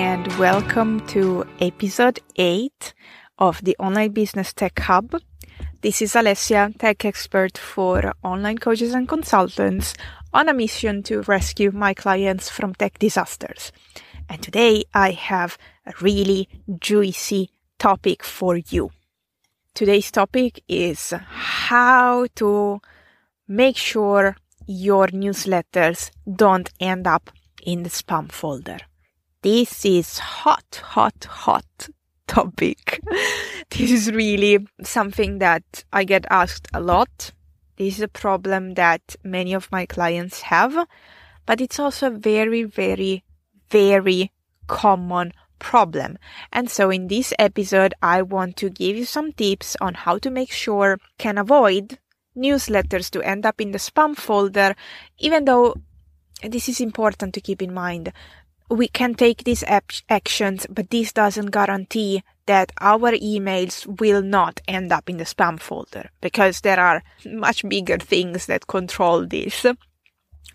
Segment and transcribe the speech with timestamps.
[0.00, 2.94] and welcome to episode 8
[3.38, 5.14] of the Online Business Tech Hub.
[5.82, 9.92] This is Alessia, tech expert for online coaches and consultants
[10.32, 13.72] on a mission to rescue my clients from tech disasters.
[14.26, 18.88] And today I have a really juicy topic for you.
[19.74, 22.80] Today's topic is how to
[23.46, 24.34] make sure
[24.66, 27.30] your newsletters don't end up
[27.62, 28.78] in the spam folder.
[29.42, 31.88] This is hot, hot, hot
[32.26, 33.00] topic.
[33.70, 37.32] this is really something that I get asked a lot.
[37.78, 40.86] This is a problem that many of my clients have,
[41.46, 43.24] but it's also a very, very,
[43.70, 44.30] very
[44.66, 46.18] common problem.
[46.52, 50.30] And so in this episode, I want to give you some tips on how to
[50.30, 51.98] make sure can avoid
[52.36, 54.74] newsletters to end up in the spam folder,
[55.18, 55.76] even though
[56.42, 58.12] this is important to keep in mind.
[58.70, 64.92] We can take these actions, but this doesn't guarantee that our emails will not end
[64.92, 69.66] up in the spam folder because there are much bigger things that control this.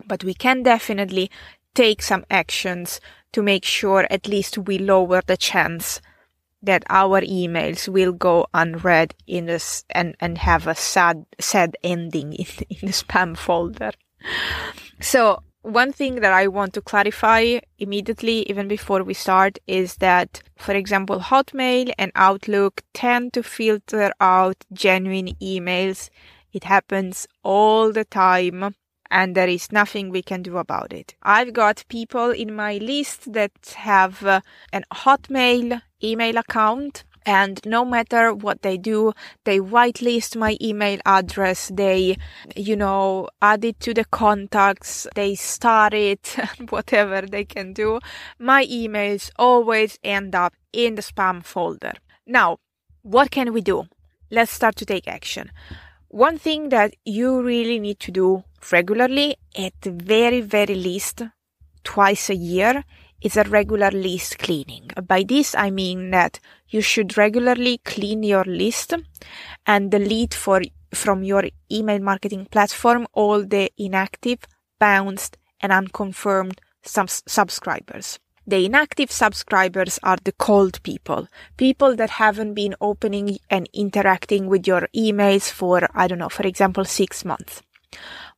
[0.05, 1.29] But we can definitely
[1.73, 2.99] take some actions
[3.33, 6.01] to make sure at least we lower the chance
[6.61, 12.33] that our emails will go unread in this and, and have a sad, sad ending
[12.33, 13.91] in, in the spam folder.
[14.99, 20.43] So one thing that I want to clarify immediately, even before we start, is that,
[20.57, 26.09] for example, Hotmail and Outlook tend to filter out genuine emails.
[26.53, 28.75] It happens all the time
[29.09, 31.15] and there is nothing we can do about it.
[31.23, 37.83] I've got people in my list that have uh, an Hotmail email account and no
[37.83, 42.17] matter what they do, they whitelist my email address, they,
[42.55, 46.35] you know, add it to the contacts, they star it,
[46.69, 47.99] whatever they can do.
[48.37, 51.93] My emails always end up in the spam folder.
[52.27, 52.57] Now,
[53.01, 53.85] what can we do?
[54.29, 55.51] Let's start to take action.
[56.09, 61.23] One thing that you really need to do regularly, at the very, very least,
[61.83, 62.83] twice a year,
[63.25, 64.87] is a regular list cleaning.
[65.07, 68.93] By this, I mean that you should regularly clean your list
[69.65, 70.61] and delete for,
[70.93, 74.39] from your email marketing platform all the inactive,
[74.79, 78.19] bounced, and unconfirmed subs- subscribers.
[78.45, 84.67] The inactive subscribers are the cold people, people that haven't been opening and interacting with
[84.67, 87.63] your emails for, I don't know, for example, six months.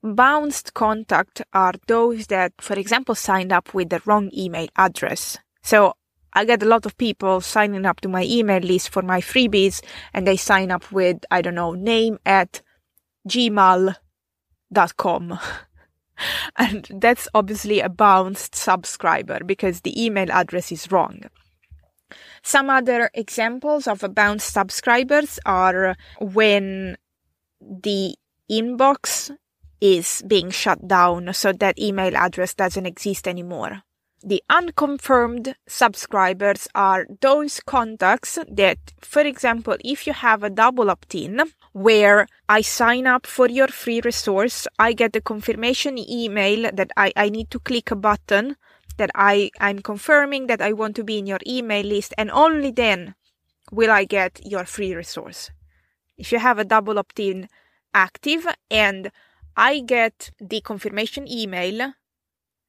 [0.03, 5.37] Bounced contact are those that, for example, signed up with the wrong email address.
[5.63, 5.93] So
[6.33, 9.81] I get a lot of people signing up to my email list for my freebies
[10.13, 12.61] and they sign up with, I don't know, name at
[13.27, 13.99] gmail.com.
[16.57, 21.23] and that's obviously a bounced subscriber because the email address is wrong.
[22.43, 26.97] Some other examples of a bounced subscribers are when
[27.59, 28.15] the
[28.49, 29.35] inbox
[29.81, 33.83] is being shut down so that email address doesn't exist anymore.
[34.23, 41.41] The unconfirmed subscribers are those contacts that, for example, if you have a double opt-in
[41.73, 47.13] where I sign up for your free resource, I get the confirmation email that I,
[47.15, 48.57] I need to click a button
[48.97, 52.71] that I, I'm confirming that I want to be in your email list and only
[52.71, 53.13] then
[53.71, 55.51] will I get your free resource.
[56.17, 57.47] If you have a double opt-in
[57.93, 59.11] active and
[59.57, 61.93] I get the confirmation email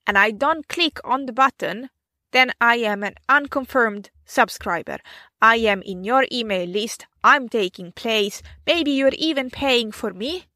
[0.07, 1.91] and I don't click on the button,
[2.33, 4.97] then I am an unconfirmed subscriber.
[5.43, 7.07] I am in your email list.
[7.23, 8.43] I'm taking place.
[8.67, 10.47] Maybe you're even paying for me,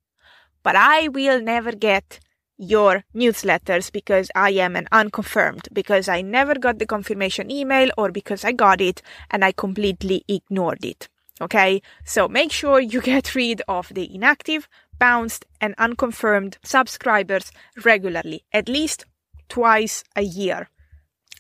[0.63, 2.19] but I will never get
[2.57, 8.11] your newsletters because I am an unconfirmed, because I never got the confirmation email or
[8.11, 11.09] because I got it and I completely ignored it.
[11.43, 14.69] Okay, so make sure you get rid of the inactive,
[15.03, 17.51] bounced, and unconfirmed subscribers
[17.85, 19.05] regularly, at least
[19.49, 20.69] twice a year.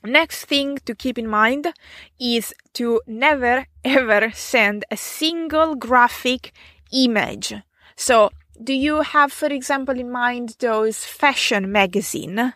[0.04, 1.72] Next thing to keep in mind
[2.18, 6.52] is to never ever send a single graphic
[6.92, 7.54] image.
[7.94, 8.30] So,
[8.68, 12.54] do you have, for example, in mind those fashion magazine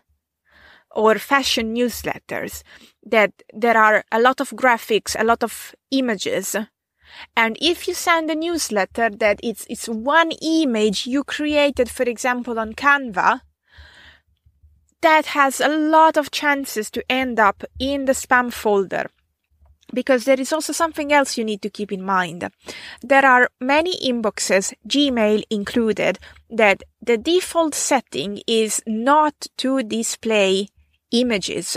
[0.91, 2.65] or fashion newsletters
[3.15, 6.57] that there are a lot of graphics, a lot of images,
[7.37, 12.59] and if you send a newsletter that it's, it's one image you created, for example,
[12.59, 13.41] on Canva,
[15.03, 19.07] that has a lot of chances to end up in the spam folder.
[19.93, 22.51] Because there is also something else you need to keep in mind.
[23.03, 26.19] There are many inboxes, Gmail included,
[26.51, 30.69] that the default setting is not to display
[31.13, 31.77] images.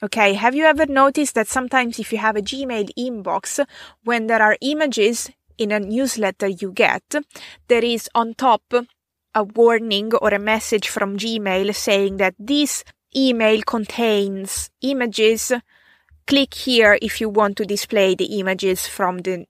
[0.00, 3.64] Okay, have you ever noticed that sometimes if you have a Gmail inbox,
[4.04, 5.28] when there are images
[5.58, 7.02] in a newsletter you get,
[7.66, 8.62] there is on top
[9.34, 12.84] a warning or a message from Gmail saying that this
[13.16, 15.52] email contains images.
[16.28, 19.46] Click here if you want to display the images from the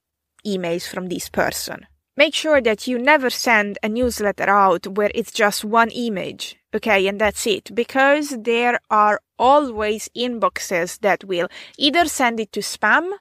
[0.47, 1.87] emails from this person.
[2.17, 7.07] Make sure that you never send a newsletter out where it's just one image Okay,
[7.07, 7.75] and that's it.
[7.75, 11.49] Because there are always inboxes that will
[11.79, 13.13] either send it to spam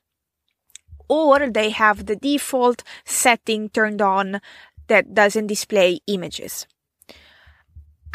[1.07, 4.41] or they have the default setting turned on
[4.87, 6.67] that doesn't display images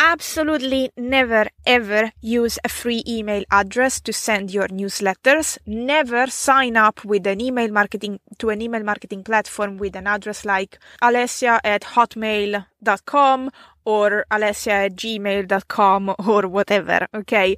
[0.03, 5.59] absolutely never ever use a free email address to send your newsletters.
[5.65, 10.45] Never sign up with an email marketing to an email marketing platform with an address
[10.45, 13.51] like alessia at hotmail.com
[13.85, 17.07] or alessia at gmail.com or whatever.
[17.15, 17.57] Okay.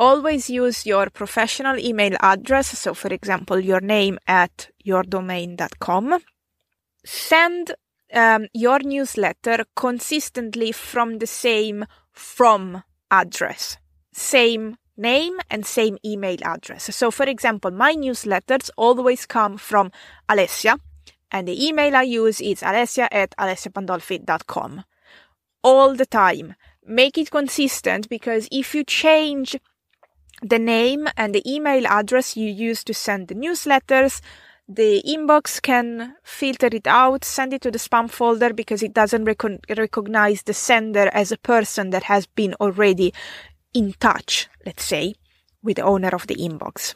[0.00, 2.78] Always use your professional email address.
[2.78, 6.20] So, for example, your name at yourdomain.com.
[7.04, 7.74] Send
[8.12, 13.78] um, your newsletter consistently from the same from address,
[14.12, 16.94] same name and same email address.
[16.94, 19.92] So, for example, my newsletters always come from
[20.28, 20.78] Alessia,
[21.30, 24.84] and the email I use is alessia at alessiapandolfi.com.
[25.62, 26.54] All the time.
[26.86, 29.58] Make it consistent because if you change
[30.40, 34.22] the name and the email address you use to send the newsletters,
[34.68, 39.24] the inbox can filter it out, send it to the spam folder because it doesn't
[39.24, 43.14] recon- recognize the sender as a person that has been already
[43.72, 45.14] in touch, let's say,
[45.62, 46.94] with the owner of the inbox.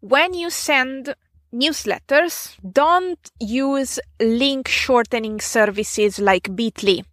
[0.00, 1.14] When you send
[1.54, 7.04] newsletters, don't use link shortening services like Bitly.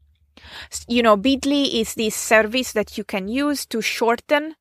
[0.88, 4.56] You know, Bitly is this service that you can use to shorten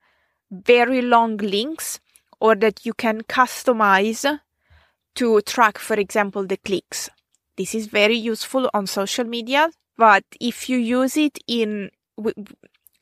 [0.51, 2.01] very long links
[2.39, 4.41] or that you can customize
[5.19, 7.11] to track, for example, the clicks.
[7.57, 11.91] This is very useful on social media, but if you use it in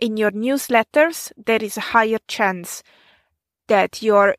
[0.01, 2.83] in your newsletters, there is a higher chance
[3.69, 4.35] that your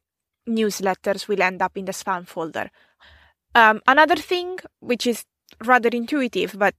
[0.49, 2.71] newsletters will end up in the spam folder.
[3.53, 5.25] Um, another thing, which is
[5.63, 6.73] rather intuitive, but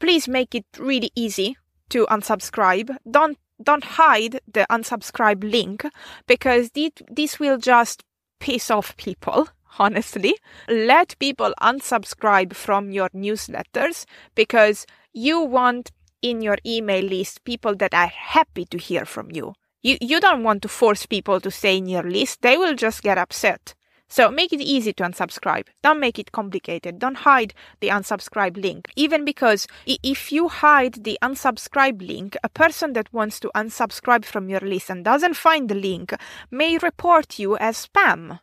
[0.00, 1.56] please make it really easy
[1.90, 2.96] to unsubscribe.
[3.08, 5.84] Don't don't hide the unsubscribe link
[6.26, 8.02] because this will just
[8.40, 10.36] piss off people honestly.
[10.68, 15.90] Let people unsubscribe from your newsletters because you want
[16.22, 19.54] in your email list people that are happy to hear from you.
[19.82, 22.42] You, you don't want to force people to stay in your list.
[22.42, 23.74] They will just get upset.
[24.10, 25.68] So make it easy to unsubscribe.
[25.82, 26.98] Don't make it complicated.
[26.98, 28.88] Don't hide the unsubscribe link.
[28.96, 34.48] Even because if you hide the unsubscribe link, a person that wants to unsubscribe from
[34.48, 36.12] your list and doesn't find the link
[36.50, 38.40] may report you as spam.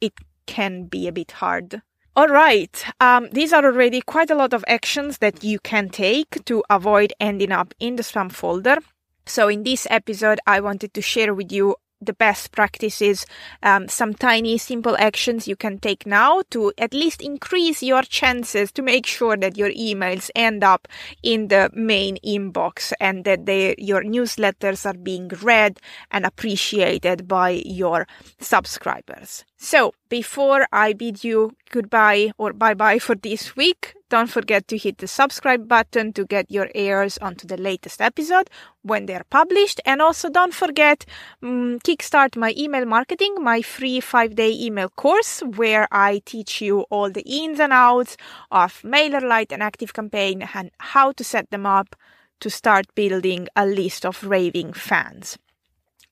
[0.00, 0.12] it
[0.46, 1.82] can be a bit hard.
[2.14, 2.84] All right.
[2.98, 7.12] Um, these are already quite a lot of actions that you can take to avoid
[7.20, 8.78] ending up in the spam folder.
[9.26, 13.26] So, in this episode, I wanted to share with you the best practices,
[13.62, 18.72] um, some tiny simple actions you can take now to at least increase your chances
[18.72, 20.88] to make sure that your emails end up
[21.22, 25.78] in the main inbox and that they, your newsletters are being read
[26.10, 28.06] and appreciated by your
[28.40, 29.44] subscribers.
[29.66, 34.78] So, before I bid you goodbye or bye bye for this week, don't forget to
[34.78, 38.48] hit the subscribe button to get your ears onto the latest episode
[38.82, 39.80] when they're published.
[39.84, 41.04] And also, don't forget,
[41.42, 46.82] um, kickstart my email marketing, my free five day email course, where I teach you
[46.82, 48.16] all the ins and outs
[48.52, 51.96] of MailerLite and ActiveCampaign and how to set them up
[52.38, 55.38] to start building a list of raving fans.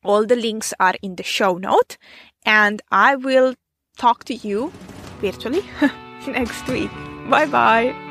[0.05, 1.97] All the links are in the show note,
[2.45, 3.55] and I will
[3.97, 4.73] talk to you
[5.21, 5.63] virtually
[6.27, 6.91] next week.
[7.29, 8.04] Bye bye.